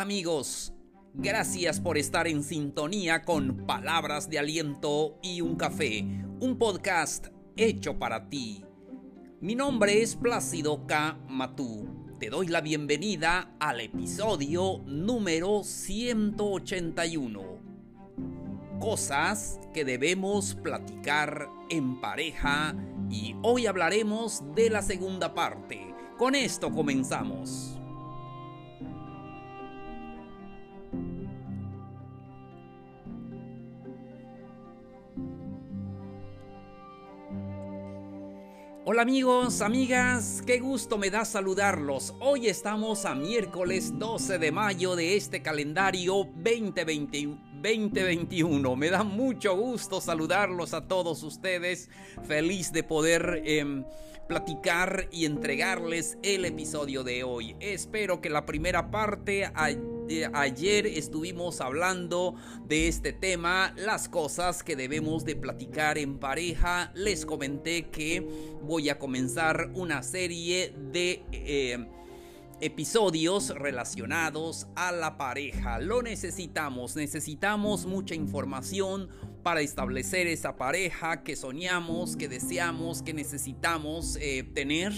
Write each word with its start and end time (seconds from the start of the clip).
Amigos, 0.00 0.72
gracias 1.12 1.80
por 1.80 1.98
estar 1.98 2.28
en 2.28 2.44
sintonía 2.44 3.22
con 3.22 3.66
Palabras 3.66 4.30
de 4.30 4.38
Aliento 4.38 5.18
y 5.24 5.40
un 5.40 5.56
Café, 5.56 6.06
un 6.38 6.56
podcast 6.56 7.26
hecho 7.56 7.98
para 7.98 8.28
ti. 8.28 8.64
Mi 9.40 9.56
nombre 9.56 10.00
es 10.00 10.14
Plácido 10.14 10.86
K. 10.86 11.18
Matú. 11.28 12.14
Te 12.20 12.30
doy 12.30 12.46
la 12.46 12.60
bienvenida 12.60 13.56
al 13.58 13.80
episodio 13.80 14.84
número 14.86 15.64
181. 15.64 17.42
Cosas 18.78 19.58
que 19.74 19.84
debemos 19.84 20.54
platicar 20.54 21.48
en 21.70 22.00
pareja 22.00 22.76
y 23.10 23.34
hoy 23.42 23.66
hablaremos 23.66 24.44
de 24.54 24.70
la 24.70 24.82
segunda 24.82 25.34
parte. 25.34 25.92
Con 26.16 26.36
esto 26.36 26.70
comenzamos. 26.70 27.77
Hola 38.90 39.02
amigos, 39.02 39.60
amigas, 39.60 40.42
qué 40.46 40.60
gusto 40.60 40.96
me 40.96 41.10
da 41.10 41.26
saludarlos. 41.26 42.14
Hoy 42.20 42.46
estamos 42.46 43.04
a 43.04 43.14
miércoles 43.14 43.98
12 43.98 44.38
de 44.38 44.50
mayo 44.50 44.96
de 44.96 45.14
este 45.14 45.42
calendario 45.42 46.26
2021. 46.36 48.76
Me 48.76 48.88
da 48.88 49.04
mucho 49.04 49.54
gusto 49.54 50.00
saludarlos 50.00 50.72
a 50.72 50.88
todos 50.88 51.22
ustedes. 51.22 51.90
Feliz 52.26 52.72
de 52.72 52.82
poder 52.82 53.42
em, 53.44 53.84
platicar 54.26 55.06
y 55.12 55.26
entregarles 55.26 56.16
el 56.22 56.46
episodio 56.46 57.04
de 57.04 57.24
hoy. 57.24 57.56
Espero 57.60 58.22
que 58.22 58.30
la 58.30 58.46
primera 58.46 58.90
parte 58.90 59.50
ayer 60.32 60.86
estuvimos 60.86 61.60
hablando 61.60 62.34
de 62.66 62.88
este 62.88 63.12
tema, 63.12 63.74
las 63.76 64.08
cosas 64.08 64.62
que 64.62 64.76
debemos 64.76 65.24
de 65.24 65.36
platicar 65.36 65.98
en 65.98 66.18
pareja. 66.18 66.92
Les 66.94 67.26
comenté 67.26 67.90
que 67.90 68.26
voy 68.62 68.88
a 68.88 68.98
comenzar 68.98 69.70
una 69.74 70.02
serie 70.02 70.74
de... 70.92 71.22
Eh, 71.32 71.86
episodios 72.60 73.50
relacionados 73.50 74.66
a 74.74 74.90
la 74.90 75.16
pareja. 75.16 75.78
Lo 75.78 76.02
necesitamos, 76.02 76.96
necesitamos 76.96 77.86
mucha 77.86 78.14
información 78.14 79.08
para 79.42 79.60
establecer 79.60 80.26
esa 80.26 80.56
pareja 80.56 81.22
que 81.22 81.36
soñamos, 81.36 82.16
que 82.16 82.28
deseamos, 82.28 83.02
que 83.02 83.14
necesitamos 83.14 84.18
eh, 84.20 84.42
tener 84.54 84.92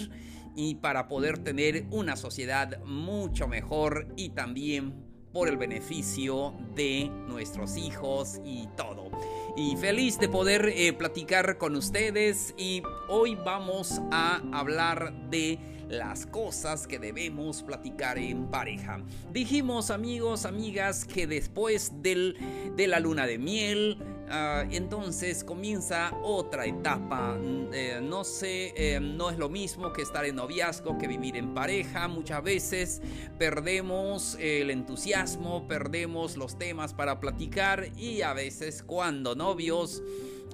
y 0.56 0.76
para 0.76 1.08
poder 1.08 1.38
tener 1.38 1.86
una 1.90 2.16
sociedad 2.16 2.82
mucho 2.84 3.48
mejor 3.48 4.08
y 4.16 4.30
también 4.30 5.10
por 5.32 5.48
el 5.48 5.56
beneficio 5.56 6.54
de 6.74 7.08
nuestros 7.28 7.76
hijos 7.76 8.40
y 8.44 8.68
todo. 8.76 9.10
Y 9.56 9.76
feliz 9.76 10.18
de 10.18 10.28
poder 10.28 10.72
eh, 10.74 10.92
platicar 10.92 11.58
con 11.58 11.76
ustedes 11.76 12.54
y 12.56 12.82
hoy 13.08 13.34
vamos 13.34 14.00
a 14.10 14.40
hablar 14.52 15.12
de 15.30 15.58
las 15.88 16.24
cosas 16.26 16.86
que 16.86 16.98
debemos 16.98 17.62
platicar 17.62 18.16
en 18.16 18.46
pareja. 18.46 19.02
Dijimos 19.32 19.90
amigos, 19.90 20.46
amigas, 20.46 21.04
que 21.04 21.26
después 21.26 21.92
del, 22.00 22.36
de 22.76 22.86
la 22.86 23.00
luna 23.00 23.26
de 23.26 23.38
miel, 23.38 23.98
Ah, 24.32 24.64
entonces 24.70 25.42
comienza 25.42 26.12
otra 26.22 26.64
etapa. 26.64 27.34
Mm, 27.34 27.74
eh, 27.74 28.00
no 28.00 28.22
sé, 28.22 28.72
eh, 28.76 29.00
no 29.00 29.28
es 29.28 29.36
lo 29.36 29.48
mismo 29.48 29.92
que 29.92 30.02
estar 30.02 30.24
en 30.24 30.36
noviazgo, 30.36 30.96
que 30.98 31.08
vivir 31.08 31.36
en 31.36 31.52
pareja. 31.52 32.06
Muchas 32.06 32.40
veces 32.40 33.02
perdemos 33.38 34.36
el 34.38 34.70
entusiasmo, 34.70 35.66
perdemos 35.66 36.36
los 36.36 36.56
temas 36.56 36.94
para 36.94 37.18
platicar 37.18 37.88
y 37.96 38.22
a 38.22 38.32
veces 38.32 38.84
cuando 38.84 39.34
novios 39.34 40.00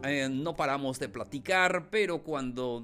eh, 0.02 0.28
no 0.30 0.56
paramos 0.56 0.98
de 0.98 1.10
platicar, 1.10 1.90
pero 1.90 2.22
cuando 2.22 2.82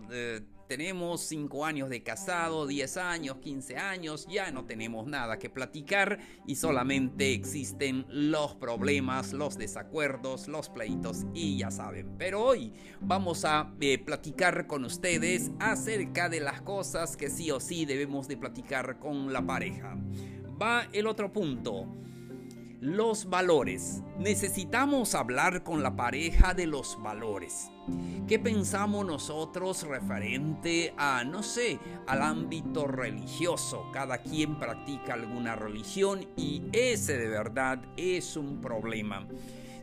tenemos 0.72 1.20
5 1.24 1.66
años 1.66 1.90
de 1.90 2.02
casado, 2.02 2.66
10 2.66 2.96
años, 2.96 3.36
15 3.42 3.76
años, 3.76 4.26
ya 4.26 4.50
no 4.50 4.64
tenemos 4.64 5.06
nada 5.06 5.38
que 5.38 5.50
platicar 5.50 6.18
y 6.46 6.54
solamente 6.54 7.34
existen 7.34 8.06
los 8.08 8.54
problemas, 8.54 9.34
los 9.34 9.58
desacuerdos, 9.58 10.48
los 10.48 10.70
pleitos 10.70 11.26
y 11.34 11.58
ya 11.58 11.70
saben. 11.70 12.16
Pero 12.16 12.42
hoy 12.42 12.72
vamos 13.02 13.44
a 13.44 13.74
eh, 13.82 13.98
platicar 13.98 14.66
con 14.66 14.86
ustedes 14.86 15.50
acerca 15.60 16.30
de 16.30 16.40
las 16.40 16.62
cosas 16.62 17.18
que 17.18 17.28
sí 17.28 17.50
o 17.50 17.60
sí 17.60 17.84
debemos 17.84 18.26
de 18.26 18.38
platicar 18.38 18.98
con 18.98 19.30
la 19.30 19.44
pareja. 19.44 19.98
Va 20.58 20.88
el 20.94 21.06
otro 21.06 21.30
punto 21.34 21.86
los 22.82 23.26
valores. 23.30 24.02
Necesitamos 24.18 25.14
hablar 25.14 25.62
con 25.62 25.84
la 25.84 25.94
pareja 25.94 26.52
de 26.52 26.66
los 26.66 27.00
valores. 27.00 27.70
¿Qué 28.26 28.40
pensamos 28.40 29.06
nosotros 29.06 29.84
referente 29.84 30.92
a, 30.96 31.22
no 31.22 31.44
sé, 31.44 31.78
al 32.08 32.22
ámbito 32.22 32.88
religioso? 32.88 33.88
Cada 33.92 34.18
quien 34.18 34.58
practica 34.58 35.14
alguna 35.14 35.54
religión 35.54 36.26
y 36.36 36.64
ese 36.72 37.18
de 37.18 37.28
verdad 37.28 37.80
es 37.96 38.36
un 38.36 38.60
problema. 38.60 39.28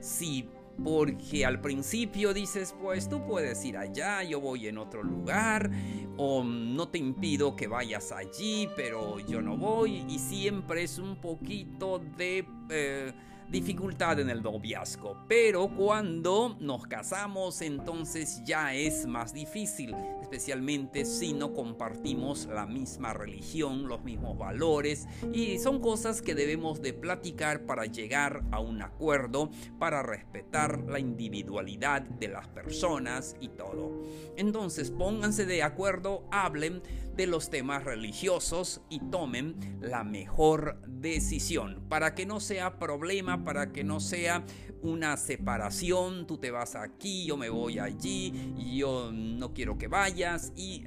Si 0.01 0.49
porque 0.83 1.45
al 1.45 1.61
principio 1.61 2.33
dices, 2.33 2.75
pues 2.81 3.09
tú 3.09 3.25
puedes 3.25 3.63
ir 3.65 3.77
allá, 3.77 4.23
yo 4.23 4.39
voy 4.39 4.67
en 4.67 4.77
otro 4.77 5.03
lugar, 5.03 5.69
o 6.17 6.43
no 6.43 6.87
te 6.89 6.97
impido 6.97 7.55
que 7.55 7.67
vayas 7.67 8.11
allí, 8.11 8.69
pero 8.75 9.19
yo 9.19 9.41
no 9.41 9.57
voy, 9.57 10.05
y 10.07 10.19
siempre 10.19 10.83
es 10.83 10.97
un 10.97 11.15
poquito 11.17 11.99
de... 11.99 12.45
Eh, 12.69 13.13
dificultad 13.49 14.19
en 14.19 14.29
el 14.29 14.43
noviazgo, 14.43 15.25
pero 15.27 15.69
cuando 15.75 16.55
nos 16.59 16.85
casamos 16.85 17.61
entonces 17.61 18.43
ya 18.45 18.75
es 18.75 19.07
más 19.07 19.33
difícil, 19.33 19.95
especialmente 20.21 21.03
si 21.03 21.33
no 21.33 21.53
compartimos 21.53 22.45
la 22.45 22.67
misma 22.67 23.13
religión, 23.13 23.87
los 23.87 24.03
mismos 24.03 24.37
valores 24.37 25.07
y 25.33 25.57
son 25.57 25.81
cosas 25.81 26.21
que 26.21 26.35
debemos 26.35 26.81
de 26.81 26.93
platicar 26.93 27.65
para 27.65 27.85
llegar 27.85 28.43
a 28.51 28.59
un 28.59 28.83
acuerdo, 28.83 29.49
para 29.79 30.03
respetar 30.03 30.83
la 30.87 30.99
individualidad 30.99 32.03
de 32.03 32.27
las 32.27 32.47
personas 32.49 33.35
y 33.39 33.49
todo. 33.49 34.03
Entonces 34.37 34.91
pónganse 34.91 35.45
de 35.45 35.63
acuerdo, 35.63 36.23
hablen 36.31 36.83
de 37.19 37.27
los 37.27 37.49
temas 37.49 37.83
religiosos 37.83 38.79
y 38.87 39.01
tomen 39.11 39.77
la 39.81 40.05
mejor 40.05 40.79
decisión. 40.87 41.83
Para 41.89 42.15
que 42.15 42.25
no 42.25 42.39
sea 42.39 42.79
problema, 42.79 43.43
para 43.43 43.73
que 43.73 43.83
no 43.83 43.99
sea 43.99 44.45
una 44.81 45.17
separación, 45.17 46.25
tú 46.25 46.37
te 46.37 46.49
vas 46.49 46.75
aquí, 46.75 47.25
yo 47.25 47.35
me 47.35 47.49
voy 47.49 47.77
allí, 47.77 48.53
yo 48.73 49.11
no 49.11 49.53
quiero 49.53 49.77
que 49.77 49.89
vayas 49.89 50.53
y 50.55 50.85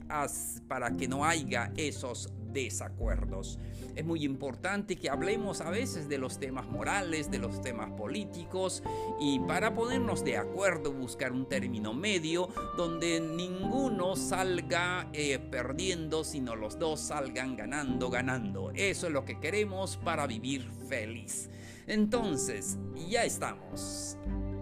para 0.69 0.97
que 0.97 1.07
no 1.07 1.27
haya 1.27 1.71
esos 1.77 2.33
desacuerdos. 2.53 3.59
Es 3.95 4.05
muy 4.05 4.25
importante 4.25 4.97
que 4.97 5.11
hablemos 5.11 5.61
a 5.61 5.71
veces 5.71 6.09
de 6.09 6.19
los 6.19 6.39
temas 6.39 6.67
morales, 6.67 7.31
de 7.31 7.39
los 7.39 7.61
temas 7.61 7.91
políticos 7.93 8.83
y 9.21 9.41
para 9.41 9.75
ponernos 9.75 10.25
de 10.25 10.37
acuerdo 10.37 10.93
buscar 10.93 11.33
un 11.33 11.49
término 11.49 11.93
medio 11.93 12.49
donde 12.77 13.21
ninguno 13.21 14.17
salga 14.17 15.09
eh, 15.13 15.39
perdiendo, 15.39 16.25
sino 16.25 16.57
los 16.57 16.79
dos 16.79 17.01
salgan 17.01 17.57
ganando, 17.57 18.11
ganando. 18.11 18.71
Eso 18.75 19.07
es 19.07 19.13
lo 19.13 19.25
que 19.25 19.41
queremos 19.41 19.97
para 19.99 20.27
vivir 20.27 20.69
feliz. 20.89 21.51
Entonces, 21.87 22.79
ya 23.09 23.25
estamos 23.25 24.17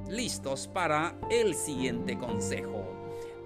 listos 0.09 0.67
para 0.69 1.17
el 1.31 1.55
siguiente 1.55 2.19
consejo. 2.19 2.84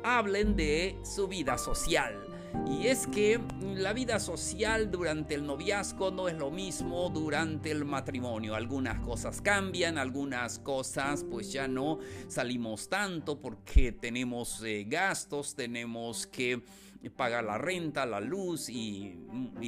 Hablen 0.03 0.57
de 0.57 0.99
su 1.03 1.29
vida 1.29 1.59
social 1.59 2.24
y 2.67 2.87
es 2.87 3.07
que 3.07 3.41
la 3.77 3.93
vida 3.93 4.19
social 4.19 4.91
durante 4.91 5.35
el 5.35 5.47
noviazgo 5.47 6.11
no 6.11 6.29
es 6.29 6.37
lo 6.37 6.51
mismo 6.51 7.11
durante 7.11 7.71
el 7.71 7.85
matrimonio. 7.85 8.55
Algunas 8.55 9.01
cosas 9.01 9.41
cambian, 9.41 9.99
algunas 9.99 10.59
cosas 10.59 11.25
pues 11.31 11.53
ya 11.53 11.69
no 11.69 11.99
salimos 12.29 12.89
tanto 12.89 13.39
porque 13.39 13.93
tenemos 13.93 14.63
eh, 14.65 14.85
gastos, 14.89 15.55
tenemos 15.55 16.27
que 16.27 16.63
pagar 17.11 17.45
la 17.45 17.59
renta, 17.59 18.07
la 18.07 18.21
luz 18.21 18.69
y, 18.69 19.17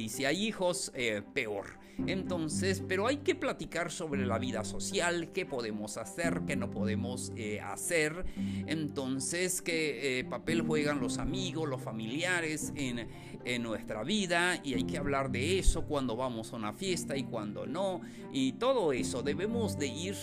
si 0.09 0.25
hay 0.25 0.45
hijos, 0.45 0.91
eh, 0.95 1.21
peor. 1.33 1.79
Entonces, 2.05 2.83
pero 2.87 3.07
hay 3.07 3.17
que 3.17 3.33
platicar 3.33 3.91
sobre 3.91 4.23
la 4.23 4.37
vida 4.37 4.63
social, 4.63 5.31
qué 5.33 5.47
podemos 5.47 5.97
hacer, 5.97 6.41
qué 6.45 6.55
no 6.55 6.69
podemos 6.69 7.31
eh, 7.35 7.59
hacer. 7.59 8.25
Entonces, 8.67 9.63
qué 9.63 10.19
eh, 10.19 10.23
papel 10.23 10.61
juegan 10.61 10.99
los 10.99 11.17
amigos, 11.17 11.67
los 11.67 11.81
familiares 11.81 12.71
en, 12.75 13.07
en, 13.45 13.63
nuestra 13.63 14.03
vida 14.03 14.61
y 14.63 14.75
hay 14.75 14.83
que 14.83 14.99
hablar 14.99 15.31
de 15.31 15.57
eso 15.57 15.85
cuando 15.85 16.15
vamos 16.15 16.53
a 16.53 16.57
una 16.57 16.71
fiesta 16.71 17.17
y 17.17 17.23
cuando 17.23 17.65
no. 17.65 18.01
Y 18.31 18.53
todo 18.53 18.93
eso, 18.93 19.23
debemos 19.23 19.79
de 19.79 19.87
ir 19.87 20.15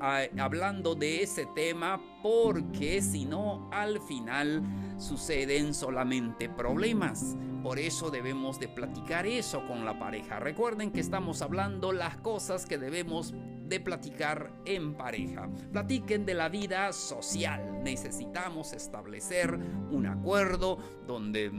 hablando 0.00 0.94
de 0.94 1.24
ese 1.24 1.46
tema 1.56 2.00
porque 2.22 3.02
si 3.02 3.24
no, 3.24 3.68
al 3.72 4.00
final 4.00 4.62
suceden 4.98 5.74
solamente 5.74 6.47
problemas. 6.48 7.36
Por 7.62 7.78
eso 7.78 8.10
debemos 8.10 8.60
de 8.60 8.68
platicar 8.68 9.26
eso 9.26 9.66
con 9.66 9.84
la 9.84 9.98
pareja. 9.98 10.38
Recuerden 10.38 10.90
que 10.90 11.00
estamos 11.00 11.42
hablando 11.42 11.92
las 11.92 12.16
cosas 12.18 12.66
que 12.66 12.78
debemos 12.78 13.34
de 13.66 13.80
platicar 13.80 14.52
en 14.64 14.94
pareja. 14.94 15.48
Platiquen 15.72 16.24
de 16.24 16.34
la 16.34 16.48
vida 16.48 16.92
social. 16.92 17.82
Necesitamos 17.82 18.72
establecer 18.72 19.58
un 19.90 20.06
acuerdo 20.06 20.78
donde 21.06 21.50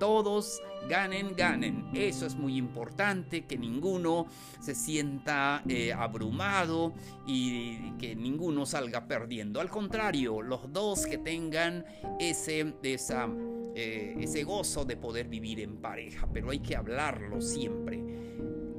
todos 0.00 0.60
ganen, 0.88 1.36
ganen. 1.36 1.88
Eso 1.94 2.26
es 2.26 2.34
muy 2.34 2.56
importante, 2.56 3.44
que 3.44 3.56
ninguno 3.56 4.26
se 4.58 4.74
sienta 4.74 5.62
eh, 5.68 5.92
abrumado 5.92 6.94
y 7.26 7.92
que 7.98 8.16
ninguno 8.16 8.66
salga 8.66 9.06
perdiendo. 9.06 9.60
Al 9.60 9.68
contrario, 9.68 10.42
los 10.42 10.72
dos 10.72 11.06
que 11.06 11.18
tengan 11.18 11.84
ese, 12.18 12.74
esa, 12.82 13.28
eh, 13.74 14.16
ese 14.20 14.44
gozo 14.44 14.84
de 14.84 14.96
poder 14.96 15.28
vivir 15.28 15.60
en 15.60 15.76
pareja, 15.76 16.28
pero 16.32 16.50
hay 16.50 16.58
que 16.60 16.76
hablarlo 16.76 17.40
siempre. 17.40 18.02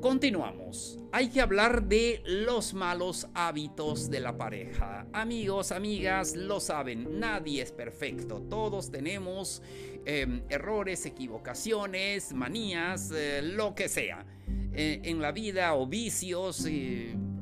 Continuamos. 0.01 0.97
Hay 1.11 1.29
que 1.29 1.41
hablar 1.41 1.83
de 1.83 2.23
los 2.25 2.73
malos 2.73 3.27
hábitos 3.35 4.09
de 4.09 4.19
la 4.19 4.35
pareja. 4.35 5.05
Amigos, 5.13 5.71
amigas, 5.71 6.35
lo 6.35 6.59
saben, 6.59 7.19
nadie 7.19 7.61
es 7.61 7.71
perfecto. 7.71 8.41
Todos 8.49 8.89
tenemos 8.89 9.61
em, 10.05 10.41
errores, 10.49 11.05
equivocaciones, 11.05 12.33
manías, 12.33 13.11
eh, 13.11 13.41
lo 13.43 13.75
que 13.75 13.87
sea. 13.87 14.25
Eh, 14.73 15.01
en 15.03 15.21
la 15.21 15.31
vida 15.31 15.75
o 15.75 15.85
vicios, 15.85 16.65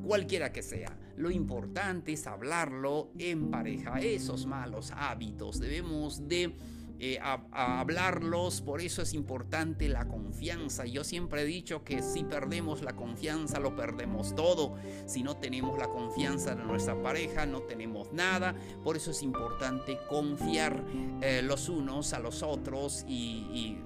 cualquiera 0.03 0.51
que 0.51 0.61
sea. 0.61 0.97
Lo 1.15 1.31
importante 1.31 2.13
es 2.13 2.25
hablarlo 2.27 3.11
en 3.17 3.51
pareja. 3.51 3.99
Esos 3.99 4.45
malos 4.45 4.91
hábitos 4.95 5.59
debemos 5.59 6.27
de 6.27 6.55
eh, 6.99 7.19
a, 7.21 7.79
hablarlos, 7.79 8.61
por 8.61 8.81
eso 8.81 9.01
es 9.01 9.13
importante 9.13 9.87
la 9.89 10.07
confianza. 10.07 10.85
Yo 10.85 11.03
siempre 11.03 11.41
he 11.41 11.45
dicho 11.45 11.83
que 11.83 12.01
si 12.01 12.23
perdemos 12.23 12.81
la 12.81 12.95
confianza, 12.95 13.59
lo 13.59 13.75
perdemos 13.75 14.35
todo. 14.35 14.75
Si 15.05 15.23
no 15.23 15.37
tenemos 15.37 15.77
la 15.77 15.87
confianza 15.87 16.55
de 16.55 16.63
nuestra 16.63 17.01
pareja, 17.01 17.45
no 17.45 17.61
tenemos 17.61 18.11
nada. 18.11 18.55
Por 18.83 18.97
eso 18.97 19.11
es 19.11 19.23
importante 19.23 19.97
confiar 20.09 20.83
eh, 21.21 21.41
los 21.41 21.69
unos 21.69 22.13
a 22.13 22.19
los 22.19 22.43
otros 22.43 23.05
y 23.07 23.77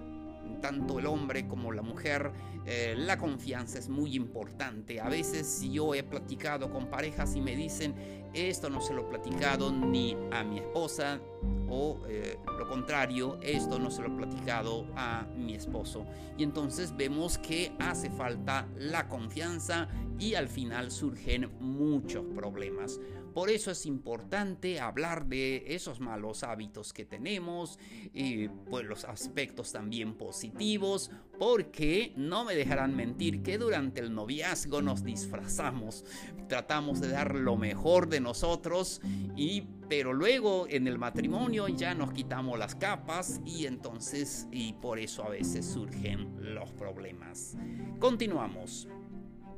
tanto 0.63 0.97
el 0.97 1.07
hombre 1.07 1.45
como 1.45 1.73
la 1.73 1.81
mujer, 1.81 2.31
eh, 2.65 2.95
la 2.97 3.17
confianza 3.17 3.77
es 3.77 3.89
muy 3.89 4.15
importante. 4.15 5.01
A 5.01 5.09
veces 5.09 5.61
yo 5.61 5.93
he 5.93 6.03
platicado 6.03 6.71
con 6.71 6.89
parejas 6.89 7.35
y 7.35 7.41
me 7.41 7.53
dicen, 7.53 7.93
esto 8.33 8.69
no 8.69 8.79
se 8.79 8.93
lo 8.93 9.01
he 9.01 9.09
platicado 9.09 9.73
ni 9.73 10.15
a 10.31 10.45
mi 10.45 10.59
esposa 10.59 11.19
o 11.67 11.99
eh, 12.07 12.37
lo 12.57 12.65
contrario, 12.69 13.37
esto 13.41 13.77
no 13.77 13.91
se 13.91 14.03
lo 14.03 14.07
he 14.07 14.17
platicado 14.17 14.87
a 14.95 15.27
mi 15.35 15.53
esposo. 15.53 16.05
Y 16.37 16.43
entonces 16.43 16.95
vemos 16.95 17.37
que 17.37 17.73
hace 17.79 18.09
falta 18.09 18.65
la 18.77 19.09
confianza 19.09 19.89
y 20.17 20.35
al 20.35 20.47
final 20.47 20.91
surgen 20.91 21.51
muchos 21.59 22.23
problemas. 22.33 23.01
Por 23.33 23.49
eso 23.49 23.71
es 23.71 23.85
importante 23.85 24.79
hablar 24.79 25.25
de 25.25 25.63
esos 25.67 25.99
malos 25.99 26.43
hábitos 26.43 26.93
que 26.93 27.05
tenemos 27.05 27.79
y 28.13 28.47
pues 28.47 28.85
los 28.85 29.05
aspectos 29.05 29.71
también 29.71 30.13
positivos, 30.15 31.11
porque 31.39 32.13
no 32.15 32.45
me 32.45 32.55
dejarán 32.55 32.95
mentir 32.95 33.41
que 33.41 33.57
durante 33.57 34.01
el 34.01 34.13
noviazgo 34.13 34.81
nos 34.81 35.03
disfrazamos, 35.03 36.05
tratamos 36.47 37.01
de 37.01 37.09
dar 37.09 37.35
lo 37.35 37.57
mejor 37.57 38.07
de 38.07 38.19
nosotros 38.19 39.01
y 39.35 39.63
pero 39.89 40.13
luego 40.13 40.65
en 40.69 40.87
el 40.87 40.97
matrimonio 40.97 41.67
ya 41.67 41.93
nos 41.93 42.13
quitamos 42.13 42.57
las 42.57 42.75
capas 42.75 43.41
y 43.45 43.65
entonces 43.65 44.47
y 44.51 44.73
por 44.73 44.97
eso 44.97 45.23
a 45.23 45.29
veces 45.29 45.65
surgen 45.65 46.55
los 46.55 46.71
problemas. 46.71 47.55
Continuamos 47.99 48.87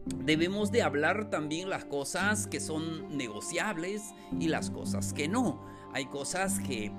debemos 0.05 0.71
de 0.71 0.81
hablar 0.81 1.29
también 1.29 1.69
las 1.69 1.85
cosas 1.85 2.47
que 2.47 2.59
son 2.59 3.17
negociables 3.17 4.13
y 4.39 4.47
las 4.47 4.69
cosas 4.69 5.13
que 5.13 5.27
no. 5.27 5.65
Hay 5.93 6.05
cosas 6.05 6.59
que 6.59 6.91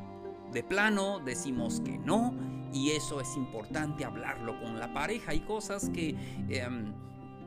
de 0.52 0.62
plano 0.62 1.20
decimos 1.20 1.80
que 1.80 1.98
no 1.98 2.34
y 2.72 2.90
eso 2.90 3.20
es 3.20 3.36
importante 3.36 4.04
hablarlo 4.04 4.58
con 4.60 4.78
la 4.78 4.92
pareja. 4.92 5.32
Hay 5.32 5.40
cosas 5.40 5.88
que... 5.90 6.16
Em, 6.48 6.94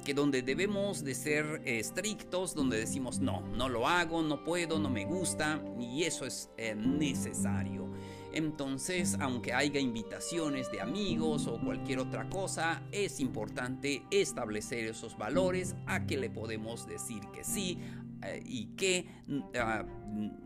que 0.06 0.14
donde 0.14 0.42
debemos 0.42 1.04
de 1.04 1.14
ser 1.14 1.62
estrictos, 1.66 2.56
donde 2.56 2.80
decimos 2.80 3.20
no, 3.20 3.42
no 3.42 3.68
lo 3.68 3.86
hago, 3.86 4.22
no 4.22 4.46
puedo, 4.46 4.80
no 4.80 4.90
me 4.90 5.04
gusta, 5.04 5.62
y 5.78 6.04
eso 6.04 6.26
es 6.26 6.50
eh, 6.58 6.74
necesario. 6.74 7.89
Entonces, 8.34 9.18
aunque 9.20 9.54
haya 9.54 9.80
invitaciones 9.80 10.72
de 10.72 10.82
amigos 10.82 11.48
o 11.48 11.60
cualquier 11.60 12.00
otra 12.00 12.30
cosa, 12.30 12.84
es 12.92 13.20
importante 13.20 14.04
establecer 14.12 14.86
esos 14.86 15.18
valores 15.18 15.76
a 15.88 16.06
que 16.06 16.18
le 16.18 16.30
podemos 16.30 16.88
decir 16.88 17.22
que 17.34 17.44
sí 17.44 17.80
eh, 18.24 18.42
y 18.46 18.66
que 18.76 19.08
ah, 19.60 19.86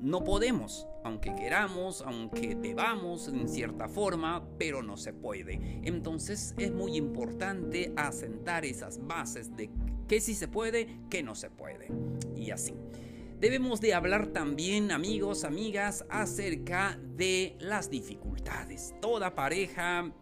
no 0.01 0.23
podemos, 0.23 0.87
aunque 1.03 1.33
queramos, 1.35 2.03
aunque 2.05 2.55
debamos 2.55 3.27
en 3.27 3.47
cierta 3.47 3.87
forma, 3.87 4.43
pero 4.57 4.83
no 4.83 4.97
se 4.97 5.13
puede. 5.13 5.81
Entonces 5.83 6.53
es 6.57 6.71
muy 6.71 6.95
importante 6.97 7.91
asentar 7.95 8.65
esas 8.65 9.05
bases 9.05 9.55
de 9.55 9.69
que 10.07 10.21
sí 10.21 10.35
se 10.35 10.47
puede, 10.47 10.99
que 11.09 11.23
no 11.23 11.35
se 11.35 11.49
puede. 11.49 11.87
Y 12.35 12.51
así. 12.51 12.73
Debemos 13.43 13.81
de 13.81 13.93
hablar 13.93 14.27
también, 14.27 14.89
amigos, 14.93 15.43
amigas, 15.43 16.05
acerca 16.07 16.97
de 17.17 17.57
las 17.59 17.89
dificultades. 17.89 18.95
Toda 19.01 19.35
pareja 19.35 20.13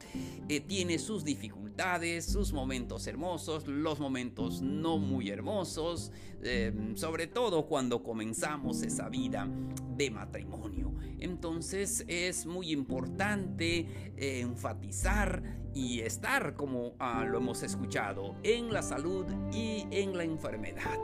eh, 0.49 0.59
tiene 0.59 0.97
sus 0.97 1.23
dificultades, 1.23 2.25
sus 2.25 2.51
momentos 2.51 3.05
hermosos, 3.05 3.67
los 3.67 3.99
momentos 3.99 4.63
no 4.63 4.97
muy 4.97 5.29
hermosos, 5.29 6.11
em, 6.41 6.97
sobre 6.97 7.27
todo 7.27 7.67
cuando 7.67 8.01
comenzamos 8.01 8.81
esa 8.81 9.07
vida 9.07 9.47
de 9.95 10.09
matrimonio. 10.09 10.91
Entonces 11.19 12.03
es 12.07 12.47
muy 12.47 12.71
importante 12.71 13.85
eh, 14.17 14.39
enfatizar 14.39 15.43
y 15.75 15.99
estar, 15.99 16.55
como 16.55 16.95
ah, 16.97 17.23
lo 17.23 17.37
hemos 17.37 17.61
escuchado, 17.61 18.35
en 18.41 18.73
la 18.73 18.81
salud 18.81 19.27
y 19.53 19.85
en 19.91 20.17
la 20.17 20.23
enfermedad 20.23 20.97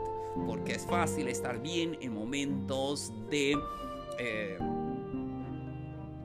porque 0.46 0.72
es 0.72 0.86
fácil 0.86 1.28
estar 1.28 1.60
bien 1.60 1.96
en 2.00 2.14
momentos 2.14 3.12
de 3.30 3.56
eh, 4.18 4.58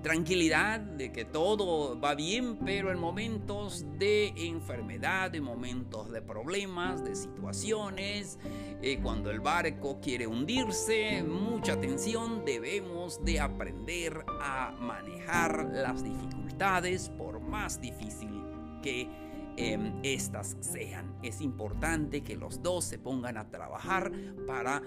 tranquilidad, 0.04 0.82
de 0.82 1.12
que 1.12 1.24
todo 1.24 2.00
va 2.00 2.14
bien, 2.14 2.58
pero 2.58 2.92
en 2.92 3.00
momentos 3.00 3.86
de 3.98 4.34
enfermedad, 4.36 5.34
en 5.34 5.44
momentos 5.44 6.12
de 6.12 6.22
problemas, 6.22 7.04
de 7.04 7.16
situaciones, 7.16 8.38
eh, 8.82 9.00
cuando 9.02 9.32
el 9.32 9.40
barco 9.40 10.00
quiere 10.02 10.28
hundirse, 10.28 11.24
mucha 11.24 11.74
atención, 11.74 12.44
debemos 12.46 13.24
de 13.24 13.40
aprender 13.40 14.26
a 14.42 14.72
manejar 14.78 15.70
las 15.72 16.04
dificultades 16.04 17.10
por 17.10 17.40
más 17.40 17.80
difícil 17.80 18.44
que 18.82 19.08
Em, 19.56 20.00
estas 20.04 20.58
sean. 20.62 21.16
Es 21.22 21.40
importante 21.42 22.22
que 22.22 22.36
los 22.36 22.62
dos 22.64 22.86
se 22.86 22.98
pongan 22.98 23.38
a 23.38 23.50
trabajar 23.50 24.12
para 24.48 24.82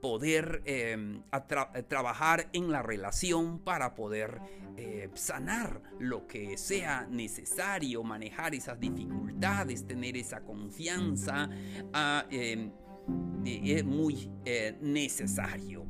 poder 0.00 0.62
em, 0.64 1.22
trabajar 1.88 2.48
en 2.52 2.70
la 2.70 2.82
relación 2.82 3.58
para 3.58 3.94
poder 3.94 4.40
eh, 4.76 5.10
sanar 5.14 5.82
lo 5.98 6.26
que 6.26 6.56
sea 6.56 7.06
necesario, 7.10 8.02
manejar 8.02 8.54
esas 8.54 8.78
dificultades, 8.80 9.86
tener 9.86 10.16
esa 10.16 10.40
confianza, 10.42 11.50
ah, 11.92 12.24
em, 12.30 12.70
es 13.44 13.84
muy 13.84 14.30
eh, 14.44 14.78
necesario. 14.80 15.84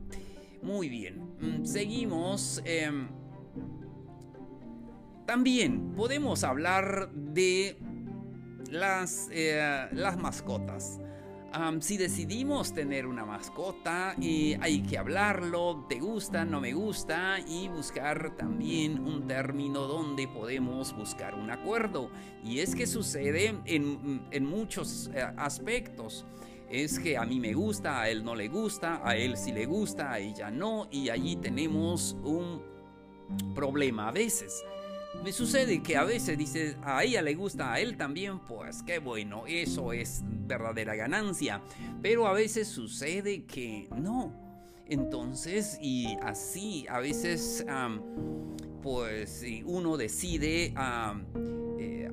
Muy 0.62 0.88
bien, 0.88 1.34
mm, 1.38 1.64
seguimos. 1.64 2.62
También 5.30 5.92
podemos 5.94 6.42
hablar 6.42 7.08
de 7.12 7.78
las, 8.68 9.28
eh, 9.30 9.86
las 9.92 10.18
mascotas. 10.18 10.98
si 11.78 11.96
decidimos 11.96 12.72
tener 12.72 13.06
una 13.06 13.24
mascota, 13.24 14.16
y 14.20 14.54
hay 14.60 14.82
que 14.82 14.98
hablarlo, 14.98 15.86
te 15.88 16.00
gusta, 16.00 16.44
no 16.44 16.60
me 16.60 16.72
gusta, 16.72 17.38
y 17.46 17.68
buscar 17.68 18.34
también 18.36 18.98
un 18.98 19.28
término 19.28 19.82
donde 19.82 20.26
podemos 20.26 20.96
buscar 20.96 21.36
un 21.36 21.52
acuerdo. 21.52 22.10
Y 22.42 22.58
es 22.58 22.74
que 22.74 22.88
sucede 22.88 23.54
en, 23.66 24.26
en 24.32 24.44
muchos 24.44 25.12
eh, 25.14 25.22
aspectos. 25.36 26.26
Es 26.68 26.98
que 26.98 27.16
a 27.16 27.24
mí 27.24 27.38
me 27.38 27.52
gusta, 27.52 28.00
a 28.00 28.10
él 28.10 28.24
no 28.24 28.34
le 28.34 28.48
gusta, 28.48 29.00
a 29.04 29.14
él 29.14 29.36
sí 29.36 29.52
le 29.52 29.66
gusta, 29.66 30.10
a 30.10 30.18
ella 30.18 30.50
no, 30.50 30.88
y 30.90 31.08
allí 31.08 31.36
tenemos 31.36 32.16
un 32.24 32.60
problema 33.54 34.08
a 34.08 34.10
veces. 34.10 34.64
Me 35.22 35.32
sucede 35.32 35.82
que 35.82 35.96
a 35.96 36.04
veces 36.04 36.38
dice, 36.38 36.76
a 36.82 37.04
ella 37.04 37.20
le 37.20 37.34
gusta, 37.34 37.72
a 37.72 37.80
él 37.80 37.96
también, 37.96 38.38
pues 38.40 38.82
qué 38.82 39.00
bueno, 39.00 39.44
eso 39.46 39.92
es 39.92 40.22
verdadera 40.24 40.94
ganancia. 40.94 41.60
Pero 42.00 42.26
a 42.26 42.32
veces 42.32 42.68
sucede 42.68 43.44
que 43.44 43.88
no. 43.96 44.32
Entonces, 44.86 45.78
y 45.80 46.16
así, 46.22 46.86
a 46.88 47.00
veces 47.00 47.64
pues 48.82 49.44
uno 49.66 49.96
decide 49.96 50.72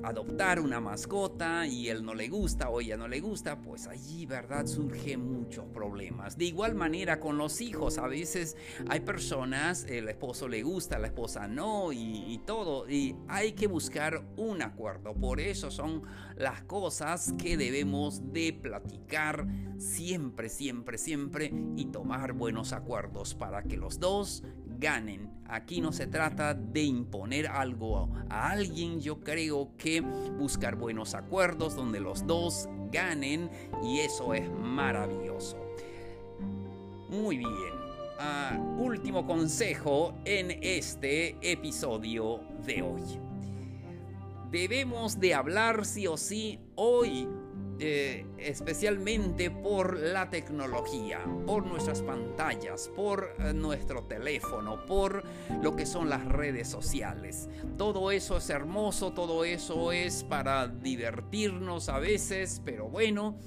adoptar 0.02 0.60
una 0.60 0.80
mascota 0.80 1.66
y 1.66 1.88
él 1.88 2.04
no 2.04 2.14
le 2.14 2.28
gusta 2.28 2.68
o 2.68 2.80
ella 2.80 2.96
no 2.96 3.08
le 3.08 3.20
gusta, 3.20 3.60
pues 3.60 3.86
allí, 3.86 4.26
¿verdad? 4.26 4.66
Surgen 4.66 5.20
muchos 5.20 5.66
problemas. 5.66 6.36
De 6.36 6.46
igual 6.46 6.74
manera 6.74 7.20
con 7.20 7.38
los 7.38 7.60
hijos, 7.60 7.98
a 7.98 8.06
veces 8.06 8.56
hay 8.88 9.00
personas, 9.00 9.84
el 9.84 10.08
esposo 10.08 10.48
le 10.48 10.62
gusta, 10.62 10.98
la 10.98 11.08
esposa 11.08 11.48
no 11.48 11.92
y, 11.92 12.40
todo, 12.46 12.88
y 12.88 13.16
hay 13.28 13.52
que 13.52 13.66
buscar 13.66 14.24
un 14.36 14.62
acuerdo. 14.62 15.14
Por 15.14 15.40
eso 15.40 15.70
son 15.70 16.02
las 16.36 16.62
cosas 16.62 17.34
que 17.38 17.56
debemos 17.56 18.32
de 18.32 18.52
platicar 18.52 19.46
siempre, 19.78 20.48
siempre, 20.48 20.98
siempre 20.98 21.52
y 21.76 21.86
tomar 21.86 22.32
buenos 22.32 22.72
acuerdos 22.72 23.34
para 23.34 23.62
que 23.62 23.76
los 23.76 23.98
dos 23.98 24.42
ganen. 24.78 25.30
Aquí 25.46 25.80
no 25.80 25.92
se 25.92 26.06
trata 26.06 26.54
de 26.54 26.82
imponer 26.82 27.46
algo 27.46 28.10
a 28.28 28.50
alguien, 28.50 29.00
yo 29.00 29.20
creo 29.20 29.74
que 29.76 29.87
buscar 30.38 30.76
buenos 30.76 31.14
acuerdos 31.14 31.74
donde 31.74 32.00
los 32.00 32.26
dos 32.26 32.68
ganen 32.90 33.50
y 33.82 34.00
eso 34.00 34.34
es 34.34 34.48
maravilloso. 34.50 35.56
Muy 37.08 37.38
bien. 37.38 37.78
Ah, 38.20 38.58
último 38.78 39.26
consejo 39.26 40.14
en 40.24 40.50
este 40.62 41.36
episodio 41.40 42.40
de 42.66 42.82
hoy. 42.82 43.02
Debemos 44.50 45.20
de 45.20 45.34
hablar 45.34 45.84
sí 45.84 46.06
o 46.06 46.16
sí 46.16 46.58
hoy 46.74 47.28
eh, 47.80 48.26
especialmente 48.38 49.52
por 49.52 49.96
la 49.98 50.30
tecnología, 50.30 51.20
por 51.46 51.64
nuestras 51.64 52.02
pantallas, 52.02 52.90
por 52.96 53.34
eh, 53.38 53.52
nuestro 53.52 54.02
teléfono, 54.02 54.84
por 54.84 55.22
lo 55.62 55.76
que 55.76 55.86
son 55.86 56.08
las 56.08 56.24
redes 56.24 56.66
sociales. 56.68 57.48
Todo 57.76 58.10
eso 58.10 58.38
es 58.38 58.50
hermoso, 58.50 59.12
todo 59.12 59.44
eso 59.44 59.92
es 59.92 60.24
para 60.24 60.66
divertirnos 60.66 61.88
a 61.88 62.00
veces, 62.00 62.60
pero 62.64 62.88
bueno, 62.88 63.38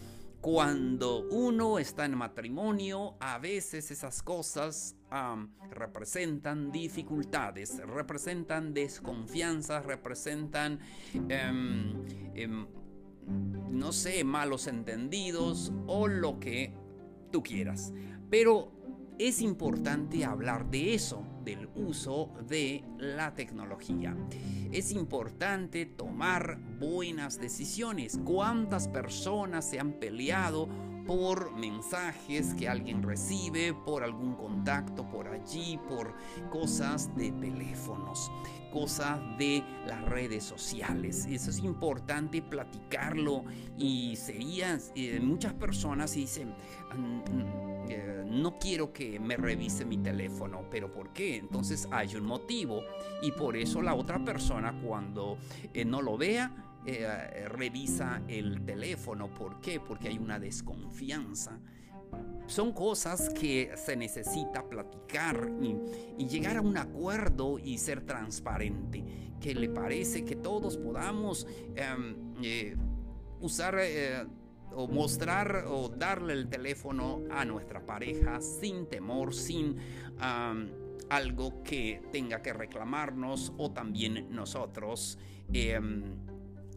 cuando 0.42 1.28
uno 1.30 1.78
está 1.78 2.06
en 2.06 2.18
matrimonio, 2.18 3.16
a 3.20 3.38
veces 3.38 3.92
esas 3.92 4.24
cosas 4.24 4.96
representan 5.70 6.72
dificultades, 6.72 7.80
representan 7.86 8.74
desconfianza, 8.74 9.82
representan 9.82 10.80
em, 11.30 11.94
em, 12.34 12.66
no 13.28 13.92
sé, 13.92 14.24
malos 14.24 14.68
entendidos 14.68 15.72
o 15.88 16.08
lo 16.08 16.40
que 16.40 16.74
tú 17.32 17.44
quieras. 17.44 17.94
Pero 18.30 18.72
es 19.18 19.42
importante 19.42 20.26
hablar 20.26 20.70
de 20.72 20.94
eso, 20.94 21.24
del 21.44 21.70
uso 21.76 22.32
de 22.48 22.84
la 22.98 23.36
tecnología. 23.36 24.16
Es 24.72 24.92
importante 24.92 25.86
tomar 25.86 26.60
buenas 26.80 27.40
decisiones. 27.40 28.20
¿Cuántas 28.24 28.88
personas 28.88 29.70
se 29.70 29.80
han 29.80 29.94
peleado 29.94 30.68
por 31.06 31.52
mensajes 31.56 32.54
que 32.54 32.68
alguien 32.68 33.04
recibe, 33.04 33.74
por 33.74 34.04
algún 34.04 34.36
contacto 34.36 35.10
por 35.10 35.28
allí, 35.28 35.80
por 35.90 36.14
cosas 36.50 37.16
de 37.16 37.32
teléfonos, 37.32 38.32
cosas 38.72 39.20
de 39.38 39.64
las 39.86 40.04
redes 40.06 40.44
sociales. 40.44 41.28
Eso 41.30 41.50
es 41.50 41.60
importante 41.60 42.42
platicarlo 42.42 43.44
y 43.78 44.16
serían 44.16 44.80
eh, 44.96 45.20
muchas 45.20 45.54
personas 45.54 46.14
dicen, 46.14 46.50
mm, 46.96 47.90
eh, 47.90 48.24
no 48.26 48.58
quiero 48.58 48.94
que 48.94 49.20
me 49.20 49.36
revise 49.36 49.86
mi 49.86 49.98
teléfono, 49.98 50.66
pero 50.70 50.92
¿por 50.92 51.12
qué? 51.12 51.38
Entonces 51.38 51.88
hay 51.92 52.16
un 52.16 52.26
motivo 52.26 52.82
y 53.22 53.32
por 53.32 53.58
eso 53.58 53.82
la 53.82 53.94
otra 53.94 54.24
persona 54.24 54.80
cuando 54.82 55.38
eh, 55.74 55.84
no 55.84 56.02
lo 56.02 56.18
vea, 56.18 56.71
eh, 56.86 57.46
revisa 57.48 58.24
el 58.28 58.64
teléfono. 58.64 59.34
¿Por 59.34 59.60
qué? 59.62 59.80
Porque 59.80 60.08
hay 60.08 60.18
una 60.18 60.40
desconfianza. 60.40 61.60
Son 62.48 62.74
cosas 62.74 63.30
que 63.30 63.72
se 63.78 63.96
necesita 63.96 64.68
platicar 64.68 65.50
y, 65.62 66.26
llegar 66.26 66.58
a 66.58 66.62
un 66.62 66.78
acuerdo 66.78 67.60
y 67.60 67.78
ser 67.78 68.02
transparente. 68.02 69.04
Que 69.40 69.56
le 69.56 69.70
parece 69.70 70.26
que 70.26 70.36
todos 70.36 70.78
podamos 70.78 71.48
em, 71.76 72.16
eh, 72.44 72.76
usar 73.40 73.78
eh, 73.80 74.26
o 74.74 74.88
mostrar 74.88 75.66
o 75.68 75.90
darle 75.90 76.34
el 76.34 76.48
teléfono 76.50 77.22
a 77.30 77.46
nuestra 77.46 77.86
pareja 77.86 78.42
sin 78.42 78.88
temor, 78.88 79.34
sin 79.34 79.78
algo 81.10 81.62
que 81.64 82.02
tenga 82.12 82.42
que 82.42 82.54
reclamarnos 82.54 83.54
o 83.58 83.72
también 83.72 84.28
nosotros. 84.34 85.18
Em, 85.52 86.31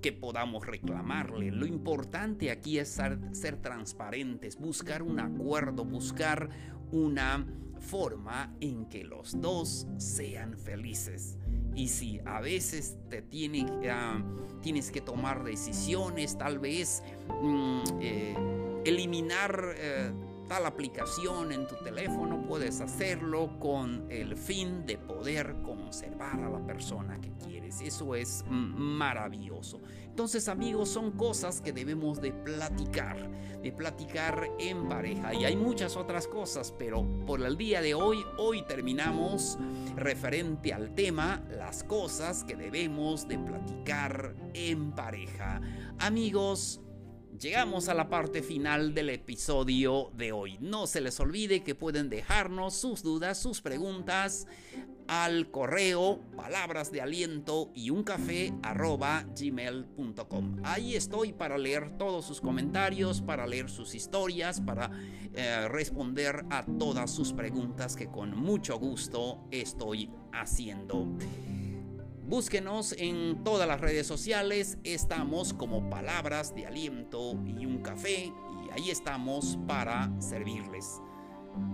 que 0.05 0.13
podamos 0.13 0.67
reclamarle. 0.67 1.51
Lo 1.51 1.65
importante 1.65 2.51
aquí 2.51 2.79
es 2.79 2.91
ser, 2.91 3.57
transparentes, 3.63 4.59
buscar 4.59 5.03
un 5.03 5.19
acuerdo, 5.19 5.83
buscar 5.87 6.51
una 6.93 7.47
forma 7.81 8.55
en 8.61 8.85
que 8.91 9.03
los 9.03 9.41
dos 9.41 9.87
sean 9.97 10.59
felices. 10.59 11.39
Y 11.75 11.89
si 11.89 12.21
a 12.27 12.43
veces 12.43 12.99
te 13.09 13.23
tiene, 13.23 13.65
ah, 13.91 14.23
tienes 14.61 14.91
que 14.91 15.01
tomar 15.01 15.43
decisiones, 15.43 16.37
tal 16.37 16.59
vez 16.59 17.03
mm, 17.41 17.81
eh, 18.03 18.37
eliminar 18.85 19.75
eh, 19.75 20.13
tal 20.49 20.67
aplicación 20.67 21.53
en 21.53 21.67
tu 21.67 21.77
teléfono, 21.77 22.43
puedes 22.47 22.81
hacerlo 22.81 23.59
con 23.59 24.07
el 24.11 24.37
fin 24.37 24.85
de 24.87 24.99
poder 24.99 25.57
conservar 25.63 26.41
a 26.41 26.51
la 26.51 26.65
persona 26.65 27.21
que 27.21 27.33
quieres. 27.33 27.81
Eso 27.81 28.15
es 28.15 28.45
maravilloso. 28.49 29.81
Entonces 30.05 30.49
amigos, 30.49 30.89
son 30.91 31.13
cosas 31.13 31.61
que 31.61 31.73
debemos 31.73 32.21
de 32.21 32.33
platicar, 32.33 33.31
de 33.63 33.73
platicar 33.73 34.49
en 34.59 34.89
pareja. 34.89 35.35
Y 35.35 35.45
hay 35.45 35.57
muchas 35.57 35.97
otras 35.97 36.29
cosas, 36.29 36.73
pero 36.79 37.05
por 37.27 37.43
el 37.43 37.57
día 37.57 37.81
de 37.81 37.95
hoy, 37.95 38.19
hoy 38.39 38.63
terminamos 38.67 39.59
referente 39.97 40.73
al 40.73 40.95
tema, 40.95 41.43
las 41.51 41.83
cosas 41.85 42.45
que 42.45 42.55
debemos 42.55 43.27
de 43.27 43.39
platicar 43.39 44.37
en 44.53 44.93
pareja. 44.93 45.61
Amigos, 45.99 46.81
Llegamos 47.41 47.89
a 47.89 47.95
la 47.95 48.09
parte 48.09 48.43
final 48.43 48.95
del 48.95 49.11
episodio 49.11 50.13
de 50.17 50.31
hoy. 50.31 50.57
No 50.61 50.87
se 50.87 51.01
les 51.01 51.19
olvide 51.19 51.65
que 51.65 51.75
pueden 51.75 52.09
dejarnos 52.09 52.77
sus 52.77 53.03
dudas, 53.03 53.39
sus 53.39 53.61
preguntas 53.61 54.47
al 55.09 55.51
correo 55.51 56.21
palabras 56.37 56.93
de 56.93 57.01
aliento 57.01 57.73
y 57.75 57.91
un 57.91 58.05
café 58.05 58.53
gmail.com. 59.37 60.61
Ahí 60.63 60.95
estoy 60.95 61.33
para 61.33 61.59
leer 61.59 61.99
todos 61.99 62.25
sus 62.25 62.41
comentarios, 62.41 63.21
para 63.21 63.49
leer 63.49 63.69
sus 63.69 63.97
historias, 63.97 64.61
para 64.61 64.93
eh, 65.35 65.67
responder 65.69 66.45
a 66.51 66.65
todas 66.65 67.11
sus 67.11 67.33
preguntas 67.33 67.97
que 67.97 68.07
con 68.07 68.37
mucho 68.37 68.79
gusto 68.79 69.41
estoy 69.51 70.09
haciendo. 70.33 71.09
Búsquenos 72.27 72.95
en 72.97 73.45
todas 73.45 73.69
las 73.69 73.83
redes 73.83 74.07
sociales, 74.07 74.79
estamos 74.83 75.53
como 75.53 75.91
palabras 75.91 76.55
de 76.55 76.67
aliento 76.67 77.39
y 77.45 77.67
un 77.67 77.83
café 77.83 78.33
y 78.65 78.71
ahí 78.73 78.89
estamos 78.89 79.59
para 79.67 80.11
servirles. 80.23 81.03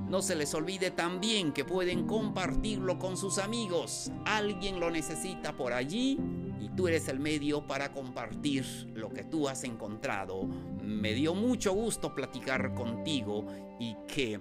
No 0.09 0.21
se 0.23 0.35
les 0.35 0.53
olvide 0.53 0.91
también 0.91 1.53
que 1.53 1.65
pueden 1.65 2.05
compartirlo 2.05 2.99
con 2.99 3.17
sus 3.17 3.39
amigos. 3.39 4.11
Alguien 4.27 4.81
lo 4.81 4.91
necesita 4.91 5.57
por 5.57 5.73
allí 5.73 6.19
y 6.61 6.69
tú 6.71 6.89
eres 6.89 7.07
el 7.07 7.21
medio 7.21 7.65
para 7.69 7.93
compartir 7.93 8.65
lo 8.93 9.09
que 9.11 9.23
tú 9.23 9.49
has 9.49 9.63
encontrado. 9.63 10.49
Me 10.83 11.15
dio 11.15 11.33
mucho 11.33 11.73
gusto 11.73 12.13
platicar 12.13 12.75
contigo 12.75 13.47
y 13.79 13.97
que 14.09 14.41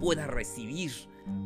pueda 0.00 0.26
recibir 0.26 0.90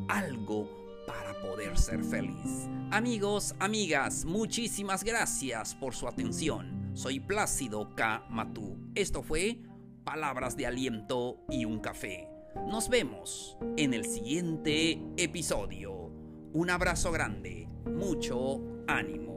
algo 0.09 0.80
para 1.11 1.35
poder 1.41 1.77
ser 1.77 2.05
feliz. 2.05 2.69
Amigos, 2.91 3.55
amigas, 3.59 4.25
muchísimas 4.25 5.03
gracias 5.03 5.75
por 5.75 5.95
su 5.95 6.07
atención. 6.07 6.91
Soy 6.95 7.21
Plácido 7.21 7.95
K. 7.97 8.25
Matú. 8.31 8.79
Esto 8.95 9.23
fue 9.23 9.59
Palabras 10.05 10.57
de 10.57 10.67
Aliento 10.67 11.45
y 11.49 11.65
un 11.65 11.81
Café. 11.81 12.29
Nos 12.69 12.89
vemos 12.89 13.57
en 13.77 13.95
el 13.95 14.05
siguiente 14.05 15.03
episodio. 15.17 16.13
Un 16.53 16.71
abrazo 16.71 17.13
grande, 17.13 17.69
mucho 17.87 18.61
ánimo. 18.87 19.30